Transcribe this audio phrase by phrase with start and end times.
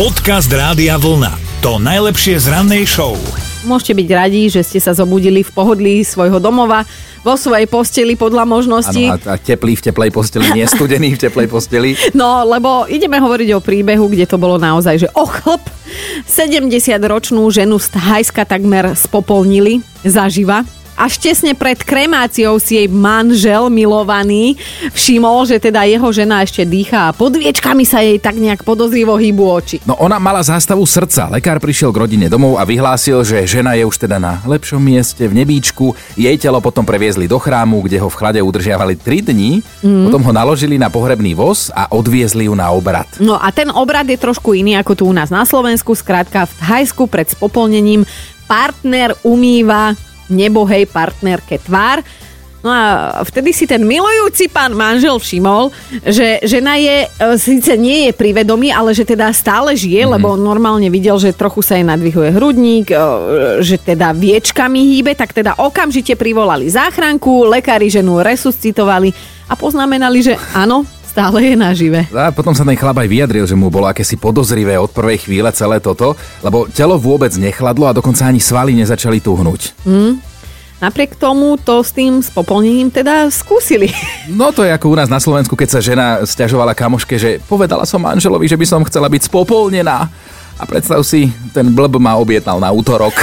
[0.00, 1.60] Podcast Rádia Vlna.
[1.60, 3.20] To najlepšie z rannej show.
[3.68, 6.88] Môžete byť radi, že ste sa zobudili v pohodlí svojho domova,
[7.20, 9.12] vo svojej posteli podľa možností.
[9.12, 12.00] Áno, a, a teplý v teplej posteli, nie studený v teplej posteli.
[12.16, 15.60] No, lebo ideme hovoriť o príbehu, kde to bolo naozaj, že ochlp
[16.24, 20.64] 70-ročnú ženu z Thajska takmer spopolnili zaživa
[21.00, 24.60] až tesne pred kremáciou si jej manžel milovaný
[24.92, 29.16] všimol, že teda jeho žena ešte dýcha a pod viečkami sa jej tak nejak podozrivo
[29.16, 29.76] hýbu oči.
[29.88, 31.32] No ona mala zástavu srdca.
[31.32, 35.24] Lekár prišiel k rodine domov a vyhlásil, že žena je už teda na lepšom mieste
[35.24, 35.96] v nebíčku.
[36.20, 39.64] Jej telo potom previezli do chrámu, kde ho v chlade udržiavali 3 dní.
[39.80, 40.12] Mm.
[40.12, 43.08] Potom ho naložili na pohrebný voz a odviezli ju na obrad.
[43.16, 45.96] No a ten obrad je trošku iný ako tu u nás na Slovensku.
[45.96, 48.04] Skrátka v Thajsku pred spopolnením
[48.50, 49.94] partner umýva
[50.30, 52.00] nebohej partnerke tvár.
[52.60, 52.84] No a
[53.24, 55.72] vtedy si ten milujúci pán manžel všimol,
[56.04, 60.14] že žena je, e, síce nie je pri vedomí, ale že teda stále žije, mm-hmm.
[60.20, 62.96] lebo normálne videl, že trochu sa jej nadvihuje hrudník, e,
[63.64, 69.08] že teda viečkami hýbe, tak teda okamžite privolali záchranku, lekári ženu resuscitovali
[69.48, 72.00] a poznamenali, že áno, stále je nažive.
[72.12, 75.48] A potom sa ten chlap aj vyjadril, že mu bolo akési podozrivé od prvej chvíle
[75.56, 76.12] celé toto,
[76.44, 79.74] lebo telo vôbec nechladlo a dokonca ani svaly nezačali tuhnúť.
[79.88, 80.29] Mm.
[80.80, 83.92] Napriek tomu to s tým spopolnením teda skúsili.
[84.40, 87.84] No to je ako u nás na Slovensku, keď sa žena stiažovala kamoške, že povedala
[87.84, 90.08] som manželovi, že by som chcela byť spopolnená.
[90.60, 93.16] A predstav si, ten blb ma objednal na útorok.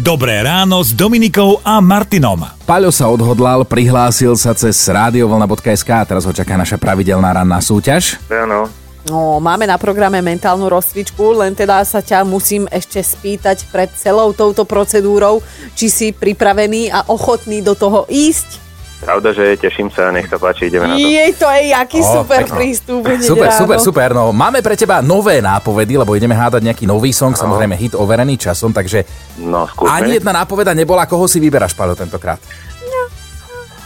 [0.00, 2.46] Dobré ráno s Dominikou a Martinom.
[2.62, 8.22] Paľo sa odhodlal, prihlásil sa cez radiovolna.sk a teraz ho čaká naša pravidelná ranná súťaž.
[8.30, 8.85] Áno.
[9.06, 14.34] No, máme na programe mentálnu rozcvičku, len teda sa ťa musím ešte spýtať pred celou
[14.34, 18.66] touto procedúrou, či si pripravený a ochotný do toho ísť.
[18.96, 21.04] Pravda, že teším sa, nech sa páči, ideme na to.
[21.04, 22.56] Jej, to je jaký Ó, super pekno.
[22.56, 23.02] prístup.
[23.22, 23.60] Super, ráno.
[23.60, 24.08] super, super.
[24.10, 28.40] No, máme pre teba nové nápovedy, lebo ideme hádať nejaký nový song, samozrejme hit overený
[28.40, 29.04] časom, takže
[29.38, 29.92] No, skúsme.
[29.92, 32.40] ani jedna nápoveda nebola, koho si vyberáš, Paľo, tentokrát.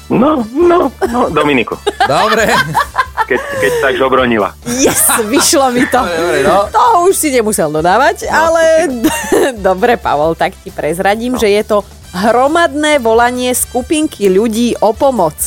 [0.08, 1.74] No, no, no, Dominiku.
[2.00, 2.50] Dobre.
[3.30, 4.58] Keď, keď tak žobronila.
[4.66, 6.02] Yes, vyšlo mi to.
[6.18, 6.66] Dobre, no.
[6.66, 8.90] To už si nemusel dodávať, ale
[9.62, 11.78] dobre, Pavol, tak ti prezradím, že je to
[12.10, 15.38] hromadné volanie skupinky ľudí o pomoc.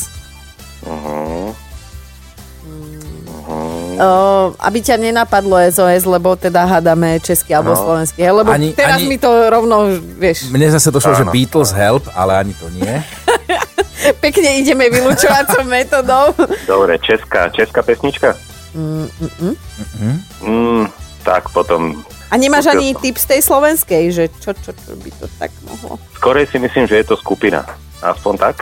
[0.81, 1.51] Uh-huh.
[3.94, 4.09] O,
[4.57, 7.77] aby ťa nenapadlo SOS, lebo teda hádame česky alebo No.
[7.77, 8.23] slovenský.
[8.23, 9.85] Lebo Ani- teraz ani- mi to rovno,
[10.17, 11.31] vieš, Mne zase došlo, že Áno.
[11.31, 12.89] Beatles Help, ale ani to nie.
[14.14, 16.36] pekne ideme vylúčovacou metodou.
[16.64, 18.36] Dobre, česká, česká pesnička?
[20.41, 20.88] Mm,
[21.22, 22.03] tak potom...
[22.28, 26.02] A nemáš ani tip z tej slovenskej, že čo, čo, čo by to tak mohlo?
[26.13, 27.62] Skorej si myslím, že je to skupina.
[28.02, 28.56] Aspoň tak?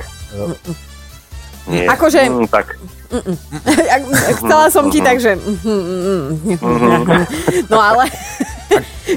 [1.66, 1.88] Nie.
[1.88, 2.76] Akože- Mm, tak.
[3.96, 5.40] Ak- Chcela som ti tak, že...
[7.68, 8.06] No ale...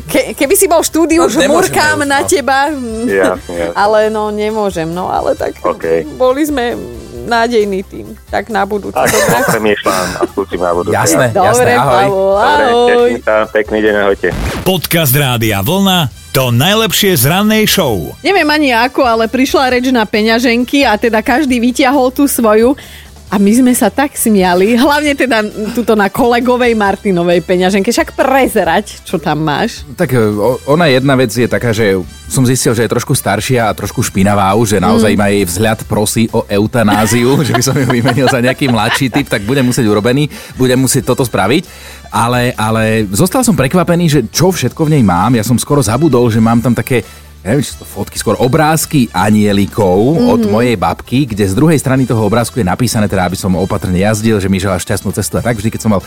[0.02, 2.26] Ke, keby si bol v štúdiu, No, už nemôžeme murkám už, na no.
[2.26, 2.58] teba.
[2.68, 3.14] Jasne,
[3.54, 3.64] jasne.
[3.72, 4.88] Ale no, nemôžem.
[4.88, 6.02] No, ale tak OK.
[6.14, 6.74] boli sme
[7.24, 8.06] nádejný tým.
[8.28, 8.92] Tak na budúce.
[8.92, 9.48] Tak, Dobre.
[9.48, 10.92] premýšľam a skúsim na budúce.
[10.92, 12.04] Jasné, Dobre, jasné, ahoj.
[12.04, 12.88] Pavol, Dobre, ahoj.
[13.08, 14.28] teším sa, pekný deň, ahojte.
[14.62, 15.98] Podcast Rádia Vlna.
[16.34, 18.10] To najlepšie z rannej show.
[18.18, 22.74] Neviem ani ako, ale prišla reč na peňaženky a teda každý vyťahol tú svoju.
[23.34, 25.42] A my sme sa tak smiali, hlavne teda
[25.74, 27.90] tuto na kolegovej Martinovej peňaženke.
[27.90, 29.82] Však prezerať, čo tam máš.
[29.98, 30.22] Tak e,
[30.70, 31.98] ona jedna vec je taká, že
[32.30, 35.18] som zistil, že je trošku staršia a trošku špinavá už, že naozaj Mm.
[35.18, 39.26] má jej vzhľad prosí o eutanáziu, že by som ju vymenil za nejaký mladší typ,
[39.26, 41.66] tak budem musieť urobený, budem musieť toto spraviť.
[42.14, 45.34] Ale, ale zostal som prekvapený, že čo všetko v nej mám.
[45.34, 47.02] Ja som skoro zabudol, že mám tam také
[47.44, 50.32] neviem, či sú to fotky, skôr obrázky anielikov mm-hmm.
[50.32, 54.00] od mojej babky, kde z druhej strany toho obrázku je napísané, teda aby som opatrne
[54.00, 55.60] jazdil, že mi žela šťastnú cestu a tak.
[55.60, 56.00] Vždy, keď som mal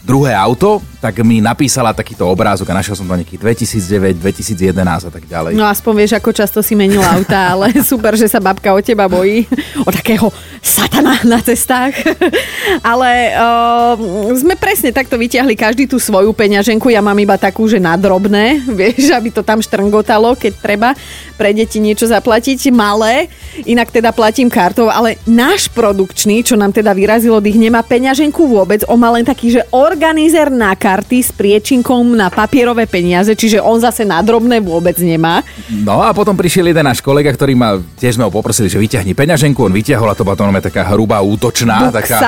[0.00, 5.10] druhé auto, tak mi napísala takýto obrázok a našiel som to nejaký 2009, 2011 a
[5.12, 5.52] tak ďalej.
[5.56, 9.08] No aspoň vieš, ako často si menil auta, ale super, že sa babka o teba
[9.08, 9.48] bojí.
[9.84, 10.28] O takého
[10.60, 11.96] satana na cestách.
[12.92, 13.96] ale uh,
[14.36, 16.92] sme presne takto vyťahli každý tú svoju peňaženku.
[16.92, 20.92] Ja mám iba takú, že na drobné, vieš, aby to tam štrngotalo, keď treba
[21.40, 22.68] pre deti niečo zaplatiť.
[22.76, 23.32] Malé,
[23.64, 28.84] inak teda platím kartou, ale náš produkčný, čo nám teda vyrazilo dých, nemá peňaženku vôbec.
[28.84, 33.82] On má len taký, že organizer na karty s priečinkom na papierové peniaze, čiže on
[33.82, 35.42] zase na drobné vôbec nemá.
[35.66, 39.18] No a potom prišiel jeden náš kolega, ktorý ma tiež sme ho poprosili, že vyťahni
[39.18, 41.98] peňaženku, on vyťahol a to bola to taká hrubá útočná, Buksa.
[41.98, 42.18] taká,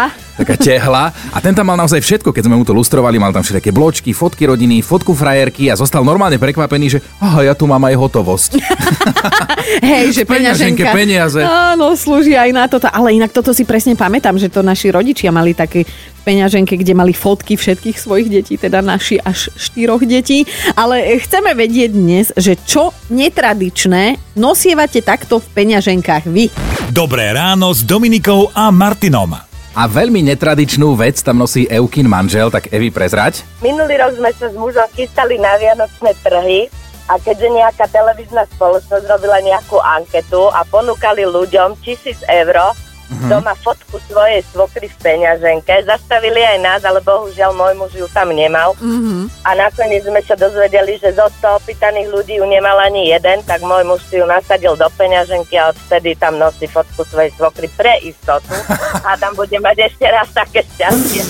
[0.43, 1.14] taká tehla.
[1.31, 4.11] A ten tam mal naozaj všetko, keď sme mu to lustrovali, mal tam všetké bločky,
[4.11, 8.50] fotky rodiny, fotku frajerky a zostal normálne prekvapený, že aha, ja tu mám aj hotovosť.
[9.87, 10.91] Hej, že peňaženka.
[10.91, 11.41] peniaze.
[11.41, 12.91] Áno, slúži aj na toto.
[12.91, 15.87] Ale inak toto si presne pamätám, že to naši rodičia mali také
[16.22, 20.46] peňaženke, kde mali fotky všetkých svojich detí, teda naši až štyroch detí.
[20.78, 26.48] Ale chceme vedieť dnes, že čo netradičné nosievate takto v peňaženkách vy.
[26.94, 29.34] Dobré ráno s Dominikou a Martinom.
[29.72, 33.40] A veľmi netradičnú vec tam nosí Eukin manžel, tak Evi prezrať.
[33.64, 36.68] Minulý rok sme sa s mužom chystali na vianočné trhy
[37.08, 42.76] a keďže nejaká televízna spoločnosť robila nejakú anketu a ponúkali ľuďom tisíc eur,
[43.12, 43.29] uh-huh.
[43.29, 45.85] doma fotku svojej svokry v peňaženke.
[45.85, 48.73] Zastavili aj nás, ale bohužiaľ môj muž ju tam nemal.
[48.81, 49.29] Uh-huh.
[49.44, 53.61] A nakoniec sme sa dozvedeli, že zo 100 opýtaných ľudí ju nemal ani jeden, tak
[53.61, 58.00] môj muž si ju nasadil do peňaženky a odvtedy tam nosí fotku svojej svokry pre
[58.00, 58.56] istotu.
[59.09, 61.23] A tam bude mať ešte raz také šťastie.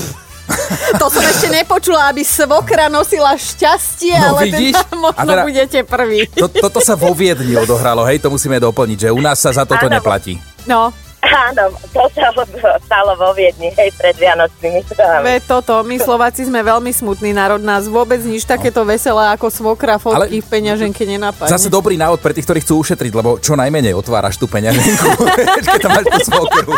[1.01, 4.75] To som ešte nepočula, aby svokra nosila šťastie, No, ale vidíš?
[4.77, 6.19] teda možno teda- budete prvý.
[6.37, 9.65] To, toto sa vo Viedni odohralo, hej, to musíme doplniť, že u nás sa za
[9.65, 9.95] toto Áno.
[9.97, 10.37] neplatí.
[10.69, 12.35] No, Áno, to sa
[12.83, 14.83] stalo vo Viedni, hej, pred Vianočnými
[15.23, 20.03] ve toto, my Slováci sme veľmi smutný národ, nás vôbec nič takéto veselé ako svokra
[20.03, 21.55] fotky Ale- v peňaženke nenapadne.
[21.55, 25.09] Zase dobrý návod pre tých, ktorí chcú ušetriť, lebo čo najmenej otváraš tú peňaženku,
[25.71, 26.75] keď tam máš tú svokru.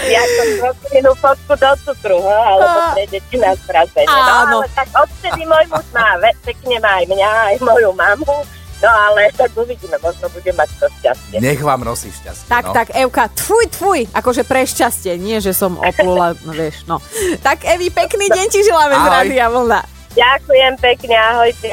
[0.00, 4.06] ako svokrinú fotku do cukru, ho, alebo pre deti na spracenie.
[4.06, 6.14] No ale tak odtedy môj muž má,
[6.46, 8.36] pekne má aj mňa, aj moju mamu,
[8.80, 11.36] no ale tak uvidíme, možno bude mať to šťastie.
[11.40, 12.48] Nech vám nosí šťastie.
[12.48, 12.74] Tak, no.
[12.74, 16.98] tak, Evka, tfuj, tfuj, akože pre šťastie, nie, že som oplula, no vieš, no.
[17.44, 19.06] Tak, Evi, pekný deň ti želáme z.
[19.06, 19.80] Rádia Vlna.
[20.10, 21.70] Ďakujem pekne, ahojte.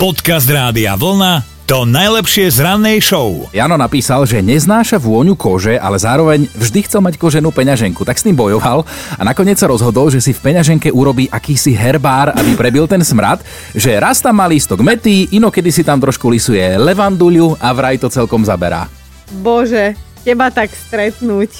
[0.00, 3.44] Podcast Rádia Vlna to najlepšie z rannej show.
[3.52, 8.24] Jano napísal, že neznáša vôňu kože, ale zároveň vždy chcel mať koženú peňaženku, tak s
[8.24, 12.88] tým bojoval a nakoniec sa rozhodol, že si v peňaženke urobí akýsi herbár, aby prebil
[12.88, 13.44] ten smrad,
[13.76, 18.08] že raz tam má lístok mety, inokedy si tam trošku lisuje levanduľu a vraj to
[18.08, 18.88] celkom zaberá.
[19.44, 19.92] Bože,
[20.24, 21.52] teba tak stretnúť.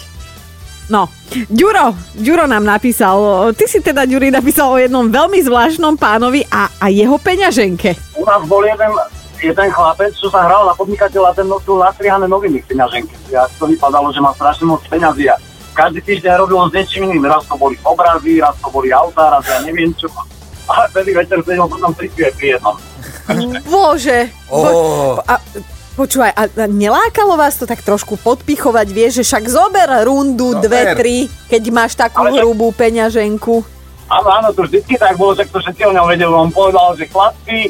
[0.88, 1.12] No,
[1.52, 6.72] Ďuro, Ďuro nám napísal, ty si teda, Ďuri, napísal o jednom veľmi zvláštnom pánovi a,
[6.80, 8.16] a jeho peňaženke.
[8.16, 8.88] U nás bol jeden,
[9.40, 13.14] jeden chlapec, čo sa hral na podnikateľa, ten nosil nastrihané noviny v peňaženke.
[13.30, 15.36] Ja to vypadalo, že má strašne moc peňazí a
[15.78, 17.30] každý týždeň robil s niečím iným.
[17.30, 20.10] Raz to boli obrazy, raz to boli autá, raz ja neviem čo.
[20.68, 22.76] A celý večer sedel potom pri pri jednom.
[23.64, 24.28] Bože.
[24.50, 25.16] Ó.
[25.22, 25.38] a,
[25.94, 30.64] počúvaj, a, a nelákalo vás to tak trošku podpichovať, vieš, že však zober rundu, Zober.
[30.66, 31.16] dve, tri,
[31.48, 33.64] keď máš takú Ale hrubú peňaženku.
[34.08, 36.32] Áno, áno, to vždycky tak bolo, že to všetci o ňom vedeli.
[36.32, 37.68] On povedal, že chlapci,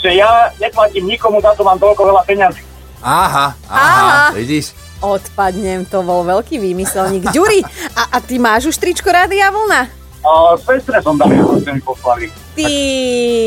[0.00, 2.64] že ja neplatím nikomu, za to mám toľko veľa peňazí.
[3.00, 4.36] Aha, aha, Aha.
[4.36, 4.76] vidíš?
[5.00, 7.32] Odpadnem, to bol veľký výmyselník.
[7.32, 7.64] Ďuri,
[7.96, 9.88] a, a ty máš už tričko Rádia Vlna?
[10.20, 12.28] A sestre som dal, ako ste mi poslali.
[12.52, 12.68] Ty,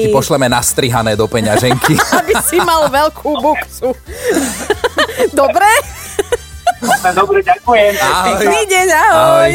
[0.01, 1.93] Ti pošleme nastrihané do peňaženky.
[2.17, 3.93] aby si mal veľkú buksu.
[5.37, 5.69] Dobre?
[7.13, 7.93] Dobre, ďakujem.
[8.01, 8.25] Ahoj.
[8.41, 9.13] Pekný deň, ahoj.
[9.13, 9.53] Ahoj.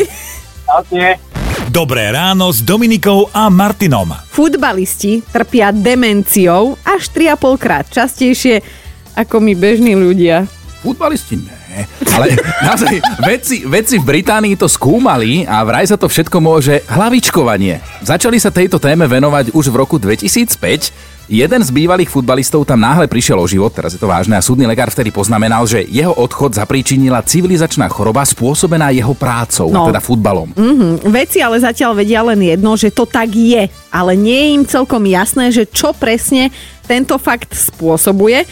[0.69, 1.28] Ahojte.
[1.69, 4.09] Dobré ráno s Dominikou a Martinom.
[4.32, 8.65] Futbalisti trpia demenciou až 3,5 krát častejšie
[9.12, 10.49] ako my bežní ľudia.
[10.81, 11.85] Futbalisti nie.
[12.09, 12.41] Ale
[12.73, 17.85] naozaj, vedci, vedci v Británii to skúmali a vraj sa to všetko môže hlavičkovanie.
[18.00, 21.18] Začali sa tejto téme venovať už v roku 2005.
[21.29, 24.65] Jeden z bývalých futbalistov tam náhle prišiel o život, teraz je to vážne, a súdny
[24.65, 29.93] lekár vtedy poznamenal, že jeho odchod zapríčinila civilizačná choroba spôsobená jeho prácou, No.
[29.93, 30.57] teda futbalom.
[30.57, 34.65] Mhm, veci ale zatiaľ vedia len jedno, že to tak je, ale nie je im
[34.65, 36.49] celkom jasné, že čo presne
[36.89, 38.49] tento fakt spôsobuje.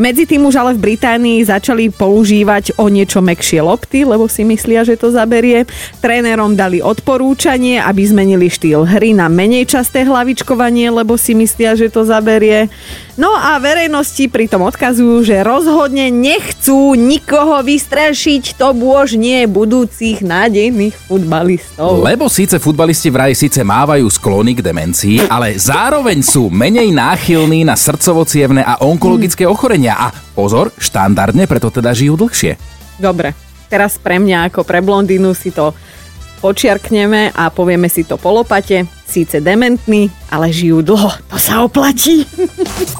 [0.00, 4.80] Medzi tým už ale v Británii začali používať o niečo mekšie lopty, lebo si myslia,
[4.80, 5.68] že to zaberie.
[6.00, 11.92] Trénerom dali odporúčanie, aby zmenili štýl hry na menej časté hlavičkovanie, lebo si myslia, že
[11.92, 12.72] to zaberie.
[13.20, 20.96] No a verejnosti pritom odkazujú, že rozhodne nechcú nikoho vystrašiť, to bôž nie budúcich nádejných
[21.04, 22.00] futbalistov.
[22.00, 27.76] Lebo síce futbalisti vraj síce mávajú sklony k demencii, ale zároveň sú menej náchylní na
[27.76, 28.24] srdcovo
[28.64, 30.00] a onkologické ochorenia.
[30.00, 32.56] A pozor, štandardne preto teda žijú dlhšie.
[32.96, 33.36] Dobre,
[33.68, 35.76] teraz pre mňa ako pre blondínu si to
[36.40, 38.88] počiarkneme a povieme si to po lopate.
[39.04, 41.12] Síce dementní, ale žijú dlho.
[41.28, 42.24] To sa oplatí.